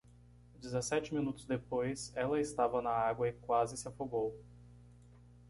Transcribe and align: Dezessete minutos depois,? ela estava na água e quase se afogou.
Dezessete 0.59 1.13
minutos 1.13 1.45
depois,? 1.45 2.11
ela 2.15 2.41
estava 2.41 2.81
na 2.81 2.89
água 2.89 3.27
e 3.29 3.33
quase 3.33 3.77
se 3.77 3.87
afogou. 3.87 4.35